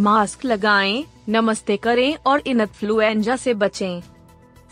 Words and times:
Mask 0.00 0.44
लगाएँ, 0.44 1.04
नमस्ते 1.28 1.76
करें 1.76 2.16
और 2.26 2.42
इन 2.46 2.60
इन्फ्लुएंजा 2.60 3.36
से 3.36 3.54
बचें। 3.54 4.00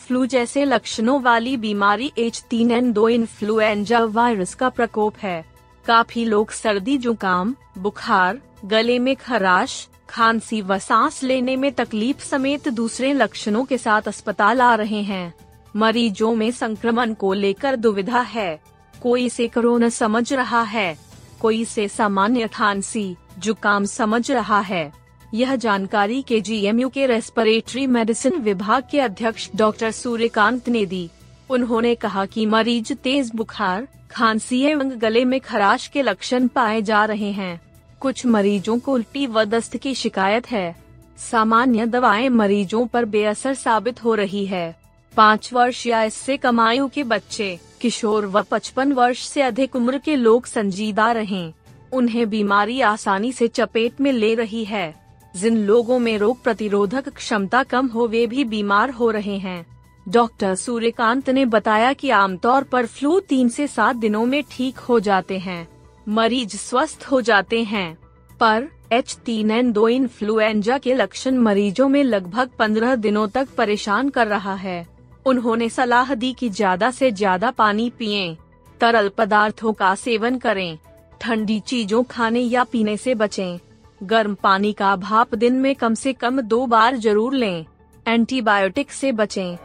फ्लू 0.07 0.27
जैसे 0.27 0.65
लक्षणों 0.65 1.23
वाली 1.23 1.57
बीमारी 1.57 2.13
एच 2.19 2.45
तीन 2.51 2.71
एन 2.71 2.93
दो 2.93 3.09
इन्फ्लुएंजा 3.09 4.01
वायरस 4.01 4.55
का 4.55 4.69
प्रकोप 4.69 5.17
है। 5.17 5.45
काफ़ी 5.87 6.25
लोग 6.25 6.51
सर्दी 6.51 6.99
जुकाम 6.99 7.55
बुखार 7.79 8.41
गले 8.65 8.99
में 8.99 9.17
खराश 9.17 9.89
खांसी 10.09 10.63
व 10.63 10.79
सांस 10.79 11.23
लेने 11.23 11.57
में 11.57 11.73
तकलीफ़ 11.73 12.25
समेत 12.25 12.69
दूसरे 12.69 13.13
लक्षणों 13.13 13.65
के 13.65 13.79
साथ 13.79 14.03
अस्पताल 14.03 14.61
आ 14.61 14.75
रहे 14.75 15.03
हैं। 15.03 15.35
मरीजों 15.77 16.35
में 16.35 16.51
संक्रमण 16.51 17.15
को 17.15 17.33
लेकर 17.33 17.77
दुविधा 17.77 18.21
है। 18.21 18.61
कोई 19.03 19.27
इसे 19.27 19.49
कोरोना 19.49 19.89
समझ 19.89 20.33
रहा 20.33 20.63
है 20.63 20.99
कोई 21.43 21.61
इसे 21.61 21.89
सामान्य 21.89 22.49
खांसी 22.49 23.17
जुकाम 23.39 23.85
समझ 23.85 24.31
रहा 24.31 24.61
है। 24.61 25.06
यह 25.35 25.57
जानकारी 25.57 26.23
के 26.23 26.41
जीएमयू 26.41 26.89
के 26.89 27.07
रेस्पिरेटरी 27.07 27.87
मेडिसिन 27.87 28.33
विभाग 28.33 28.85
के 28.91 29.01
अध्यक्ष 29.01 29.51
डॉक्टर 29.57 29.91
सूर्यकांत 29.91 30.69
ने 30.69 30.87
दी। 30.87 31.11
उन्होंने 31.51 31.95
कहा 31.95 32.27
कि 32.27 32.47
मरीज़ 32.47 32.95
तेज 32.95 33.31
बुखार, 33.35 33.89
खांसी 34.11 34.63
एवं 34.63 35.03
गले 35.03 35.25
में 35.25 35.41
खराश 35.41 35.87
के 35.87 36.03
लक्षण 36.03 36.49
पाए 36.49 36.83
जा 36.83 37.05
रहे 37.05 37.33
हैं। 37.33 37.61
कुछ 38.01 38.27
मरीजों 38.27 38.79
को 38.79 38.93
उल्टी 38.93 39.27
व 39.27 39.45
दस्त 39.45 39.77
की 39.77 39.95
शिकायत 39.95 40.51
है। 40.51 40.77
सामान्य 41.19 41.87
दवाएँ 41.87 42.29
मरीजों 42.29 42.87
पर 42.87 43.05
बेअसर 43.05 43.55
साबित 43.55 44.05
हो 44.05 44.15
रही 44.15 44.47
है। 44.47 44.77
पाँच 45.17 45.53
वर्ष 45.53 45.87
या 45.87 46.03
इससे 46.03 46.37
कम 46.37 46.61
आयु 46.61 46.89
के 46.89 47.03
बच्चे, 47.03 47.59
किशोर 47.81 48.27
व 48.27 48.43
पचपन 48.43 48.93
वर्ष 48.93 49.27
से 49.27 49.43
अधिक 49.43 49.77
उम्र 49.77 49.99
के 49.99 50.17
लोग 50.17 50.47
संजीदा 50.47 51.13
रहें। 51.13 51.53
उन्हें 51.93 52.31
बीमारी 52.31 52.81
आसानी 52.81 53.33
से 53.33 53.49
चपेट 53.49 54.01
में 54.01 54.13
ले 54.13 54.35
रही 54.35 54.65
है। 54.65 55.06
जिन 55.37 55.57
लोगों 55.67 55.99
में 55.99 56.17
रोग 56.19 56.43
प्रतिरोधक 56.43 57.09
क्षमता 57.09 57.63
कम 57.65 57.87
हो, 57.87 58.07
वे 58.07 58.27
भी 58.27 58.45
बीमार 58.47 58.91
हो 58.91 59.11
रहे 59.11 59.37
हैं। 59.39 59.67
डॉक्टर 60.07 60.55
सूर्यकांत 60.55 61.31
ने 61.31 61.45
बताया 61.47 61.93
कि 61.93 62.11
आमतौर 62.13 62.65
पर 62.65 62.87
फ्लू 62.87 63.19
तीन 63.21 63.49
से 63.49 63.67
सात 63.69 63.97
दिनों 63.97 64.25
में 64.27 64.43
ठीक 64.51 64.79
हो 64.79 64.99
जाते 65.01 65.39
हैं, 65.39 65.67
मरीज़ 66.09 66.57
स्वस्थ 66.57 67.05
हो 67.05 67.21
जाते 67.23 67.63
हैं। 67.65 67.97
पर 68.41 68.69
एच 68.93 69.17
तीन 69.27 69.51
एन 69.51 69.73
दो 69.73 69.89
इन्फ्लुएंजा 69.89 70.79
के 70.79 70.95
लक्षण 70.95 71.39
मरीजों 71.39 71.89
में 71.89 72.03
लगभग 72.05 72.51
पंद्रह 72.59 72.95
दिनों 72.97 73.27
तक 73.29 73.49
परेशान 73.57 74.09
कर 74.09 74.27
रहा 74.27 74.55
है। 74.57 74.87
उन्होंने 75.27 75.69
सलाह 75.69 76.15
दी 76.15 76.33
कि 76.33 76.49
ज़्यादा 76.51 76.91
से 76.91 77.11
ज़्यादा 77.13 77.51
पानी 77.51 77.89
पिए, 77.91 78.37
तरल 78.81 79.09
पदार्थों 79.09 79.73
का 79.73 79.95
सेवन 79.97 80.39
करें, 80.39 80.79
ठंडी 81.21 81.59
चीज़ों 81.61 82.03
खाने 82.05 82.41
या 82.41 82.65
पीने 82.65 82.97
से 82.97 83.15
बचें। 83.15 83.59
गर्म 84.03 84.35
पानी 84.35 84.73
का 84.73 84.97
भाप 84.97 85.35
दिन 85.35 85.55
में 85.55 85.75
कम 85.75 85.95
से 85.95 86.13
कम 86.13 86.41
दो 86.41 86.67
बार 86.67 86.97
ज़रूर 86.97 87.35
लें। 87.35 87.65
एंटीबायोटिक 88.09 88.93
से 88.93 89.13
बचें। 89.13 89.57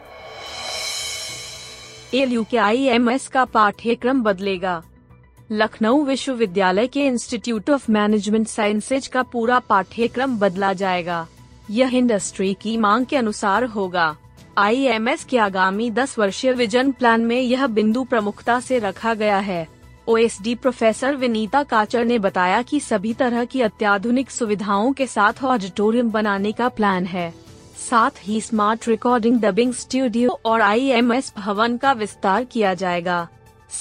एल 2.14 2.44
के 2.44 2.58
आई 2.58 2.90
का 3.34 3.46
पाठ्यक्रम 3.46 4.24
बदलेगा। 4.24 4.84
लखनऊ 5.52 6.04
विश्वविद्यालय 6.04 6.88
के 6.88 7.06
इंस्टीट्यूट 7.06 7.70
ऑफ़ 7.70 7.92
मैनेजमेंट 7.92 8.48
साइंसेज 8.48 9.08
का 9.08 9.24
पूरा 9.24 9.60
पाठ्यक्रम 9.60 10.38
बदला 10.40 10.74
जाएगा। 10.74 11.28
यह 11.70 11.96
इंडस्ट्री 11.96 12.54
की 12.54 12.78
मांग 12.78 13.06
के 13.06 13.18
अनुसार 13.18 13.64
होगा। 13.64 14.16
आईएमएस 14.58 15.24
के 15.24 15.38
आगामी 15.38 15.92
10 15.92 16.20
वर्षीय 16.20 16.52
विजन 16.52 16.92
प्लान 16.92 17.22
में 17.22 17.42
यह 17.42 17.68
बिंदु 17.68 18.04
प्रमुखता 18.04 18.60
से 18.60 18.80
रखा 18.80 19.14
गया 19.14 19.38
है। 19.38 19.81
ओएसडी 20.08 20.56
प्रोफेसर 20.56 21.16
विनीता 21.16 21.64
काचर 21.64 22.06
ने 22.06 22.20
बताया 22.20 22.62
कि 22.62 22.80
सभी 22.80 23.14
तरह 23.14 23.46
की 23.46 23.62
अत्याधुनिक 23.62 24.32
सुविधाओं 24.32 24.94
के 24.94 25.08
साथ 25.08 25.44
ऑडिटोरियम 25.44 26.10
बनाने 26.12 26.52
का 26.52 26.70
प्लान 26.70 27.06
है। 27.06 27.34
साथ 27.90 28.12
ही 28.22 28.40
स्मार्ट 28.42 28.88
रिकॉर्डिंग 28.88 29.40
डबिंग 29.42 29.74
स्टूडियो 29.74 30.40
और 30.46 30.62
आईएमएस 30.62 31.34
भवन 31.38 31.78
का 31.78 31.92
विस्तार 31.92 32.44
किया 32.44 32.74
जाएगा। 32.74 33.28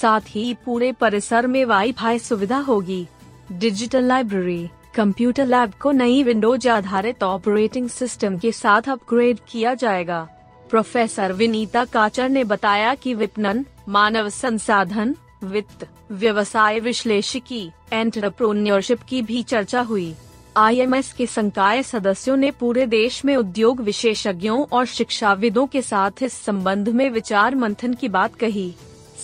साथ 0.01 0.21
ही 0.29 0.55
पूरे 0.55 0.93
परिसर 0.93 1.47
में 1.47 1.65
वाईफाई 1.65 2.19
सुविधा 2.19 2.59
होगी। 2.59 3.07
डिजिटल 3.53 4.05
लाइब्रेरी 4.05 4.69
कंप्यूटर 4.95 5.47
लैब 5.47 5.73
को 5.83 5.91
नई 5.91 6.23
विंडोज़ 6.23 6.69
आधारित 6.69 7.23
ऑपरेटिंग 7.23 7.89
सिस्टम 7.89 8.39
के 8.39 8.53
साथ 8.53 8.89
अपग्रेड 8.89 9.39
किया 9.49 9.75
जाएगा। 9.75 10.29
प्रोफेसर 10.71 11.33
विनीता 11.33 11.85
काचर 11.85 12.29
ने 12.29 12.45
बताया 12.45 12.95
कि 12.95 13.15
विपणन, 13.15 13.65
मानव 13.89 14.29
संसाधन 14.29 15.15
वित्त, 15.45 15.89
व्यवसाय 16.11 16.81
विश्लेषिकी 16.81 17.71
एंटरप्रोन्योरशिप 17.93 19.01
की 19.09 19.23
भी 19.23 19.43
चर्चा 19.43 19.81
हुई। 19.81 20.15
आईएमएस 20.57 21.13
के 21.13 21.27
संकाय 21.27 21.83
सदस्यों 21.83 22.37
ने 22.37 22.51
पूरे 22.51 22.87
देश 22.87 23.25
में 23.25 23.37
उद्योग 23.37 23.81
विशेषज्ञों 23.81 24.67
और 24.73 24.87
शिक्षाविदों 24.87 25.67
के 25.67 25.83
साथ 25.83 26.11
इस 26.23 26.33
संबंध 26.33 26.89
में 26.89 27.11
विचार 27.11 27.55
मंथन 27.55 27.95
की 27.95 28.09
बात 28.09 28.35
कही। 28.35 28.75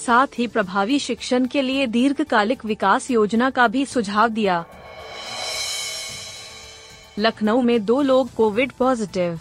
साथ 0.06 0.26
ही 0.38 0.46
प्रभावी 0.46 0.98
शिक्षण 0.98 1.46
के 1.46 1.62
लिए 1.62 1.86
दीर्घकालिक 1.86 2.64
विकास 2.64 3.10
योजना 3.10 3.50
का 3.50 3.68
भी 3.68 3.86
सुझाव 3.86 4.28
दिया। 4.28 4.64
लखनऊ 7.18 7.60
में 7.60 7.84
दो 7.84 8.02
लोग 8.02 8.34
कोविड 8.34 8.72
पॉजिटिव। 8.72 9.40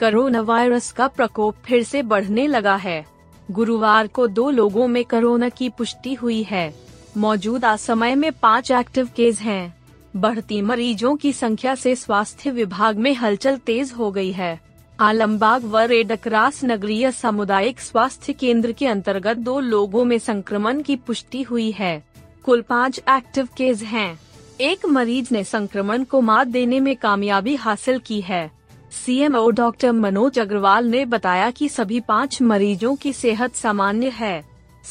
कोरोना 0.00 0.40
वायरस 0.40 0.92
का 0.92 1.08
प्रकोप 1.08 1.54
फिर 1.64 1.82
से 1.82 2.02
बढ़ने 2.02 2.46
लगा 2.46 2.76
है। 2.76 3.13
गुरुवार 3.50 4.06
को 4.06 4.26
दो 4.26 4.50
लोगों 4.50 4.86
में 4.88 5.04
कोरोना 5.04 5.48
की 5.48 5.68
पुष्टि 5.68 6.14
हुई 6.14 6.42
है 6.42 6.74
मौजूदा 7.16 7.76
समय 7.76 8.14
में 8.14 8.30
पाँच 8.32 8.70
एक्टिव 8.70 9.08
केस 9.16 9.40
हैं। 9.40 9.74
बढ़ती 10.16 10.60
मरीजों 10.62 11.14
की 11.16 11.32
संख्या 11.32 11.74
से 11.74 11.94
स्वास्थ्य 11.96 12.50
विभाग 12.50 12.98
में 12.98 13.14
हलचल 13.14 13.56
तेज 13.56 13.92
हो 13.92 14.10
गई 14.10 14.32
है 14.32 14.58
आलमबाग 15.00 15.64
व 15.64 15.78
रेडक्रास 15.78 16.64
नगरीय 16.64 17.10
सामुदायिक 17.12 17.80
स्वास्थ्य 17.80 18.32
केंद्र 18.32 18.72
के 18.72 18.86
अंतर्गत 18.86 19.36
दो 19.36 19.60
लोगों 19.60 20.04
में 20.04 20.18
संक्रमण 20.18 20.82
की 20.82 20.96
पुष्टि 20.96 21.42
हुई 21.42 21.70
है 21.70 22.02
कुल 22.44 22.60
पाँच 22.60 23.00
एक्टिव 23.10 23.48
केस 23.56 23.82
हैं। 23.82 24.20
एक 24.60 24.86
मरीज़ 24.86 25.28
ने 25.32 25.44
संक्रमण 25.44 26.04
को 26.04 26.20
मात 26.20 26.46
देने 26.46 26.80
में 26.80 26.94
कामयाबी 26.96 27.54
हासिल 27.56 27.98
की 27.98 28.20
है 28.20 28.50
सीएमओ 28.94 29.50
डॉक्टर 29.50 29.92
मनोज 29.92 30.38
अग्रवाल 30.38 30.86
ने 30.86 31.04
बताया 31.04 31.50
कि 31.50 31.68
सभी 31.68 32.00
पाँच 32.00 32.42
मरीजों 32.42 32.96
की 32.96 33.12
सेहत 33.12 33.54
सामान्य 33.54 34.08
है। 34.08 34.44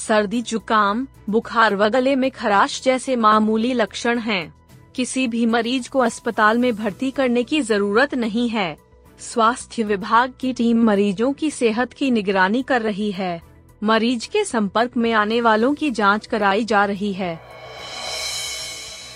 सर्दी, 0.07 0.41
जुकाम, 0.41 1.07
बुखार 1.29 1.75
व 1.75 1.89
गले 1.89 2.15
में 2.15 2.31
खराश 2.31 2.81
जैसे 2.81 3.15
मामूली 3.15 3.73
लक्षण 3.73 4.19
हैं। 4.19 4.53
किसी 4.95 5.27
भी 5.27 5.45
मरीज़ 5.45 5.89
को 5.89 5.99
अस्पताल 5.99 6.57
में 6.57 6.75
भर्ती 6.75 7.11
करने 7.11 7.43
की 7.43 7.61
ज़रूरत 7.61 8.15
नहीं 8.15 8.49
है। 8.49 8.77
स्वास्थ्य 9.19 9.83
विभाग 9.83 10.33
की 10.39 10.53
टीम 10.53 10.83
मरीजों 10.83 11.33
की 11.33 11.51
सेहत 11.51 11.93
की 11.93 12.11
निगरानी 12.11 12.63
कर 12.63 12.81
रही 12.81 13.11
है। 13.11 13.41
मरीज़ 13.83 14.29
के 14.29 14.45
संपर्क 14.45 14.97
में 14.97 15.13
आने 15.13 15.41
वालों 15.41 15.73
की 15.73 15.91
जाँच 15.91 16.27
कराई 16.27 16.65
जा 16.65 16.85
रही 16.85 17.13
है। 17.13 17.39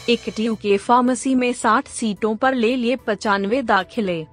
एक 0.10 0.56
के 0.62 0.78
फार्मेसी 0.78 1.36
में 1.36 1.54
60 1.54 1.88
सीटों 1.88 2.36
पर 2.36 2.54
ले 2.54 2.76
लिए 2.76 2.96
पचानवे 2.96 3.62
दाखिले। 3.62 4.28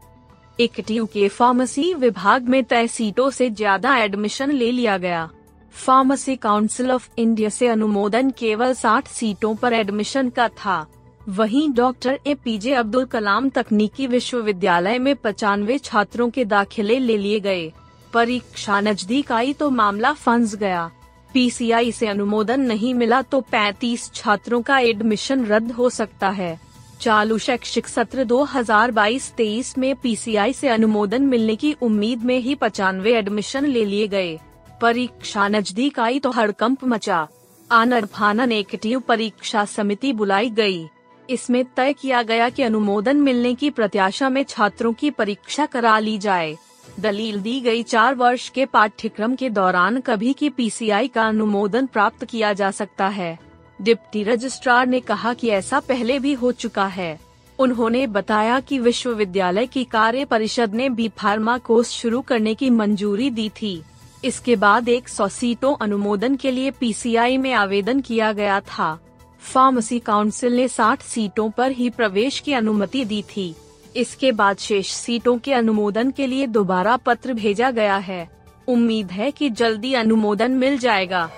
इकटियों 0.58 1.06
के 1.06 1.28
फार्मेसी 1.28 1.92
विभाग 1.94 2.48
में 2.48 2.62
तय 2.64 2.86
सीटों 2.88 3.30
से 3.30 3.48
ज़्यादा 3.50 3.96
एडमिशन 3.98 4.50
ले 4.50 4.70
लिया 4.72 4.96
गया। 4.98 5.28
फार्मेसी 5.74 6.36
काउंसिल 6.36 6.90
ऑफ़ 6.90 7.08
इंडिया 7.18 7.48
से 7.48 7.68
अनुमोदन 7.68 8.30
केवल 8.30 8.74
60 8.74 9.08
सीटों 9.08 9.54
पर 9.54 9.72
एडमिशन 9.72 10.28
का 10.30 10.48
था। 10.48 10.86
वहीं 11.28 11.70
doctor 11.72 12.18
A 12.26 12.34
P 12.34 12.56
J 12.58 12.72
Abdul 12.74 13.04
Kalam 13.04 13.48
तकनीकी 13.48 14.06
विश्वविद्यालय 14.06 14.98
में 14.98 15.14
पचानवे 15.16 15.78
छात्रों 15.78 16.28
के 16.30 16.44
दाखिले 16.44 16.98
ले 16.98 17.16
लिए 17.18 17.40
गए। 17.40 17.72
परीक्षा 18.12 18.80
नज़दीक 18.80 19.32
आई 19.32 19.52
तो 19.52 19.70
मामला 19.70 20.12
फंस 20.14 20.54
गया। 20.54 20.90
पीसीआई 21.34 21.92
से 21.92 22.06
अनुमोदन 22.06 22.60
नहीं 22.60 22.94
मिला 22.94 23.20
तो 23.22 23.40
35 23.52 24.10
छात्रों 24.14 24.62
का 24.62 24.78
एडमिशन 24.80 25.44
रद्द 25.46 25.72
हो 25.72 25.88
सकता 25.90 26.28
है। 26.30 26.58
चालू 27.00 27.38
शैक्षिक 27.38 27.88
सत्र 27.88 28.24
2022-23 28.24 29.78
में 29.78 29.96
पीसीआई 29.96 30.52
से 30.52 30.68
अनुमोदन 30.68 31.22
मिलने 31.22 31.56
की 31.56 31.72
उम्मीद 31.82 32.22
में 32.22 32.38
ही 32.38 32.54
पचानवे 32.54 33.12
एडमिशन 33.12 33.66
ले 33.66 33.84
लिए 33.84 34.08
गए। 34.08 34.38
परीक्षा 34.80 35.48
नज़दीक 35.48 36.00
आई 36.00 36.18
तो 36.18 36.30
हड़कंप 36.30 36.84
मचा। 36.84 37.28
आनर 37.72 38.06
फानन 38.06 38.48
नेगेटिव 38.48 39.00
परीक्षा 39.00 39.64
समिति 39.64 40.12
बुलाई 40.12 40.50
गई। 40.50 40.88
इसमें 41.30 41.64
तय 41.64 41.92
किया 41.92 42.22
गया 42.22 42.48
कि 42.48 42.62
अनुमोदन 42.62 43.16
मिलने 43.16 43.54
की 43.54 43.70
प्रत्याशा 43.70 44.28
में 44.28 44.42
छात्रों 44.42 44.92
की 44.92 45.10
परीक्षा 45.10 45.66
करा 45.66 45.98
ली 45.98 46.18
जाए। 46.18 46.56
दलील 47.00 47.40
दी 47.40 47.60
गई, 47.60 47.82
चार 47.82 48.14
वर्ष 48.14 48.48
के 48.48 48.64
पाठ्यक्रम 48.64 49.34
के 49.34 49.50
दौरान 49.50 50.00
कभी 50.00 50.32
की 50.32 50.48
पीसीआई 50.48 51.08
का 51.08 51.28
अनुमोदन 51.28 51.86
प्राप्त 51.86 52.24
किया 52.24 52.52
जा 52.52 52.70
सकता 52.70 53.08
है। 53.08 53.38
डिप्टी 53.84 54.22
रजिस्ट्रार 54.22 54.86
ने 54.86 55.00
कहा 55.00 55.34
कि 55.34 55.48
ऐसा 55.48 55.80
पहले 55.80 56.18
भी 56.18 56.32
हो 56.32 56.52
चुका 56.52 56.86
है। 56.86 57.20
उन्होंने 57.58 58.06
बताया 58.06 58.60
कि 58.60 58.78
विश्वविद्यालय 58.78 59.66
की 59.66 59.84
कार्य 59.84 60.24
परिषद 60.24 60.74
ने 60.74 60.88
बी 60.88 61.08
फार्मा 61.08 61.58
कोर्स 61.58 61.90
शुरू 61.90 62.20
करने 62.20 62.54
की 62.54 62.70
मंजूरी 62.70 63.30
दी 63.30 63.48
थी। 63.48 63.82
इसके 64.24 64.56
बाद 64.56 64.88
100 64.88 65.28
सीटों 65.28 65.74
अनुमोदन 65.80 66.36
के 66.36 66.50
लिए 66.50 66.70
पीसीआई 66.70 67.36
में 67.36 67.52
आवेदन 67.52 68.00
किया 68.00 68.32
गया 68.32 68.60
था। 68.60 68.98
फार्मेसी 69.40 69.98
काउंसिल 69.98 70.56
ने 70.56 70.68
60 70.68 71.02
सीटों 71.02 71.50
पर 71.50 71.70
ही 71.70 71.90
प्रवेश 71.90 72.40
की 72.40 72.52
अनुमति 72.52 73.04
दी 73.04 73.22
थी। 73.22 73.54
इसके 73.96 74.32
बाद 74.32 74.56
शेष 74.56 74.92
सीटों 74.92 75.38
के 75.38 75.52
अनुमोदन 75.52 76.10
के 76.10 76.26
लिए 76.26 76.46
दोबारा 76.46 76.96
पत्र 76.96 77.34
भेजा 77.34 77.70
गया 77.70 77.96
है। 77.96 78.28
उम्मीद 78.68 79.10
है 79.10 79.30
कि 79.30 79.50
जल्दी 79.50 79.94
अनुमोदन 79.94 80.50
मिल 80.50 80.78
जाएगा। 80.78 81.30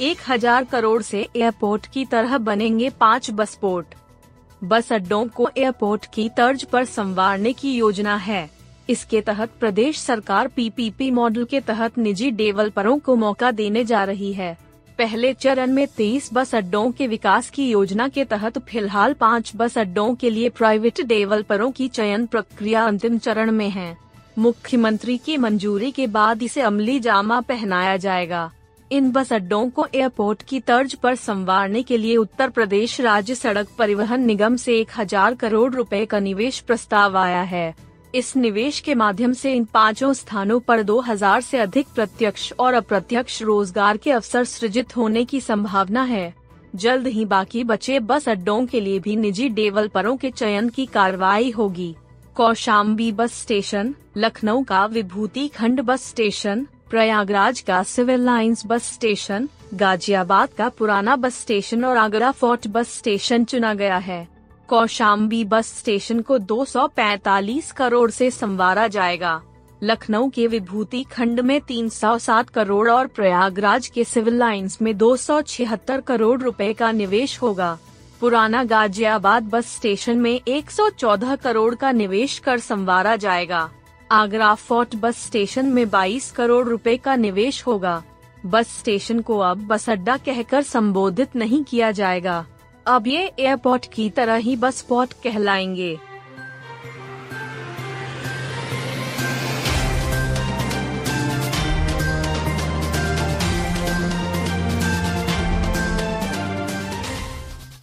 एक 0.00 0.18
हज़ार 0.28 0.64
करोड़ 0.64 1.00
से 1.02 1.18
एयरपोर्ट 1.36 1.86
की 1.86 2.04
तरह 2.04 2.36
बनेंगे 2.38 2.88
पाँच 2.90 3.30
बस 3.30 3.54
पोर्ट। 3.54 3.94
बस 4.62 4.92
अड्डों 4.92 5.24
को 5.26 5.48
एयरपोर्ट 5.56 6.06
की 6.06 6.28
तर्ज 6.28 6.62
पर 6.64 6.84
संवारने 6.84 7.52
की 7.52 7.72
योजना 7.72 8.14
है। 8.18 8.48
इसके 8.88 9.20
तहत 9.20 9.50
प्रदेश 9.60 9.98
सरकार 9.98 10.48
पीपीपी 10.48 11.10
मॉडल 11.10 11.44
के 11.44 11.60
तहत 11.60 11.98
निजी 11.98 12.30
डेवलपरों 12.30 12.98
को 12.98 13.16
मौका 13.16 13.50
देने 13.50 13.84
जा 13.84 14.04
रही 14.04 14.32
है। 14.32 14.56
पहले 14.98 15.32
चरण 15.34 15.72
में 15.72 15.86
तेईस 15.86 16.28
बस 16.32 16.54
अड्डों 16.54 16.90
के 16.92 17.06
विकास 17.06 17.50
की 17.50 17.68
योजना 17.70 18.06
के 18.08 18.24
तहत 18.24 18.58
फ़िलहाल 18.60 19.14
पाँच 19.14 19.52
बस 19.56 19.76
अड्डों 19.78 20.14
के 20.14 20.30
लिए 20.30 20.48
प्राइवेट 20.50 21.00
डेवलपरों 21.02 21.70
की 21.70 21.88
चयन 21.88 22.24
प्रक्रिया 22.26 22.86
अंतिम 22.86 23.18
चरण 23.18 23.50
में 23.50 23.68
है। 23.70 23.96
मुख्यमंत्री 24.38 25.18
की 25.18 25.36
मंजूरी 25.36 25.90
के 25.90 26.06
बाद 26.08 26.42
इसे 26.42 26.60
अमली 26.62 26.98
जामा 27.00 27.40
पहनाया 27.42 27.96
जाएगा। 27.96 28.50
इन 28.90 29.10
बस 29.12 29.32
अड्डों 29.32 29.68
को 29.70 29.86
एयरपोर्ट 29.94 30.42
की 30.42 30.58
तर्ज 30.60 30.94
पर 30.94 31.14
संवारने 31.14 31.82
के 31.82 31.96
लिए 31.96 32.16
उत्तर 32.16 32.50
प्रदेश 32.50 33.00
राज्य 33.00 33.34
सड़क 33.34 33.68
परिवहन 33.78 34.24
निगम 34.24 34.56
से 34.56 34.78
एक 34.78 34.88
हज़ार 34.96 35.34
करोड़ 35.34 35.72
रुपए 35.74 36.04
का 36.06 36.18
निवेश 36.18 36.58
प्रस्ताव 36.60 37.16
आया 37.18 37.42
है। 37.42 37.74
इस 38.14 38.34
निवेश 38.36 38.80
के 38.80 38.94
माध्यम 38.94 39.32
से 39.32 39.52
इन 39.54 39.64
पाँचों 39.64 40.12
स्थानों 40.12 40.58
पर 40.60 40.82
2000 40.82 41.40
से 41.40 41.58
अधिक 41.58 41.88
प्रत्यक्ष 41.94 42.52
और 42.52 42.74
अप्रत्यक्ष 42.74 43.40
रोज़गार 43.42 43.96
के 43.96 44.10
अवसर 44.10 44.44
सृजित 44.44 44.96
होने 44.96 45.24
की 45.24 45.40
संभावना 45.40 46.02
है। 46.02 46.34
जल्द 46.74 47.06
ही 47.06 47.24
बाकी 47.24 47.64
बचे 47.64 48.00
बस 48.00 48.28
अड्डों 48.28 48.64
के 48.66 48.80
लिए 48.80 48.98
भी 48.98 49.16
निजी 49.16 49.48
डेवलपरों 49.50 50.16
के 50.16 50.30
चयन 50.30 50.68
की 50.68 50.86
कार्रवाई 50.88 51.50
होगी। 51.50 51.94
कौशाम्बी 52.36 53.10
बस 53.12 53.40
स्टेशन, 53.42 53.94
लखनऊ 54.16 54.62
का 54.62 54.84
विभूति 54.86 55.48
खंड 55.48 55.80
बस 55.80 56.08
स्टेशन 56.08 56.66
प्रयागराज 56.90 57.60
का 57.60 57.82
civil 57.82 58.20
lines 58.20 58.62
bus 58.66 58.92
station, 58.92 59.48
Ghaziabad 59.74 60.48
का 60.58 60.68
पुराना 60.68 61.16
बस 61.16 61.40
स्टेशन 61.40 61.84
और 61.84 61.96
आगरा 61.96 62.30
फोर्ट 62.30 62.66
बस 62.68 62.96
स्टेशन 62.96 63.44
चुना 63.44 63.74
गया 63.74 63.96
है। 63.96 64.28
कौशाम्बी 64.68 65.44
बस 65.44 65.78
स्टेशन 65.78 66.20
को 66.20 66.38
245 66.38 67.70
करोड़ 67.72 68.10
से 68.10 68.30
संवारा 68.30 68.86
जाएगा। 68.86 69.42
लखनऊ 69.82 70.28
के 70.28 70.46
विभूति 70.46 71.02
खंड 71.02 71.40
में 71.40 71.60
307 71.60 72.50
करोड़ 72.50 72.90
और 72.90 73.06
प्रयागराज 73.06 73.86
के 73.86 74.04
सिविल 74.04 74.34
लाइंस 74.34 74.82
में 74.82 74.98
276 74.98 76.00
करोड़ 76.00 76.42
रुपए 76.42 76.72
का 76.72 76.92
निवेश 76.92 77.42
होगा। 77.42 77.78
पुराना 78.20 78.64
गाजियाबाद 78.64 79.42
बस 79.42 79.76
स्टेशन 79.76 80.18
में 80.18 80.40
114 80.48 81.36
करोड़ 81.36 81.74
का 81.74 81.92
निवेश 81.92 82.38
कर 82.38 82.58
संवारा 82.58 83.16
जाएगा। 83.16 83.70
आगरा 84.12 84.54
फोर्ट 84.54 84.94
बस 84.96 85.26
स्टेशन 85.26 85.66
में 85.66 85.90
22 85.90 86.30
करोड़ 86.30 86.66
रुपए 86.68 86.96
का 86.96 87.14
निवेश 87.16 87.66
होगा। 87.66 88.02
बस 88.46 88.68
स्टेशन 88.78 89.20
को 89.20 89.38
अब 89.38 89.66
बस 89.66 89.90
अड्डा 89.90 90.16
कहकर 90.16 90.62
संबोधित 90.62 91.36
नहीं 91.36 91.64
किया 91.64 91.90
जाएगा। 91.90 92.46
अब 92.86 93.06
ये 93.06 93.32
एयरपोर्ट 93.38 93.86
की 93.92 94.10
तरह 94.10 94.34
ही 94.34 94.56
बस 94.56 94.78
स्पॉट 94.78 95.12
कहलाएँगे। 95.24 95.98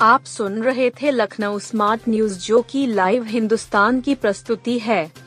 आप 0.02 0.24
सुन 0.24 0.62
रहे 0.64 0.90
थे 0.90 1.12
लखनऊ 1.12 1.60
स्मार्ट 1.60 2.02
न्यूज़ 2.10 2.40
जो 2.40 2.62
की 2.62 2.86
लाइव 2.88 3.24
हिंदुस्तान 3.24 4.02
की 4.02 4.16
प्रस्तुति 4.16 4.80
है। 4.80 5.27